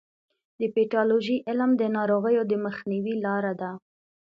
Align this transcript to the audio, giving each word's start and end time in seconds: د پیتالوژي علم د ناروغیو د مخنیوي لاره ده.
د 0.59 0.61
پیتالوژي 0.75 1.37
علم 1.47 1.71
د 1.77 1.83
ناروغیو 1.97 2.43
د 2.51 2.53
مخنیوي 2.65 3.15
لاره 3.25 3.53
ده. 3.61 3.71